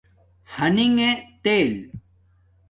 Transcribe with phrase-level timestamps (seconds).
[0.55, 0.97] ھنݣ
[1.43, 1.71] تیل